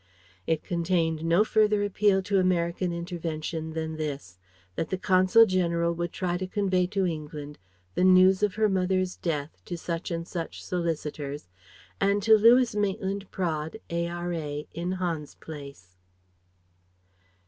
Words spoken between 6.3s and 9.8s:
to convey to England the news of her mother's death to